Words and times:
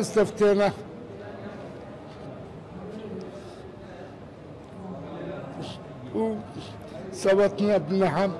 استفتينا. 0.00 0.72
وصوتنا 6.14 7.76
بنعم 7.78 8.32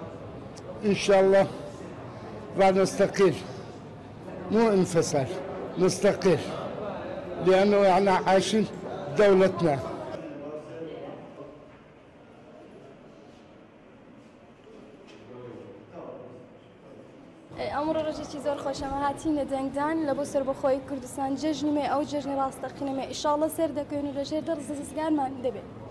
إن 0.85 0.95
شاء 0.95 1.21
الله 1.21 1.47
نستقيل. 2.71 3.35
مو 4.51 4.69
انفصال 4.69 5.27
نستقيل. 5.79 6.39
لأنه 7.47 7.91
إحنا 7.93 8.13
عايشين 8.27 8.67
دولتنا. 9.19 9.79
ئەمڕۆ 17.75 18.01
ڕژێکی 18.07 18.39
زۆر 18.45 18.59
خۆشەمە 18.65 18.99
هاتیینە 19.05 19.45
دەنگدان 19.53 19.97
لە 20.09 20.13
بۆ 20.17 20.25
سەربەخۆی 20.33 20.85
کوردستان 20.89 21.31
جژنیمێ 21.43 21.85
ئەو 21.93 22.03
جژنی 22.11 22.39
ڕاستەقینەمە 22.41 23.05
ئیشاڵە 23.11 23.49
سەر 23.57 23.71
دەکەین 23.79 24.07
و 24.09 24.17
لەژێر 24.19 24.43
دەڕزە 24.49 24.75
زگارمان 24.91 25.33
دەبێت. 25.45 25.84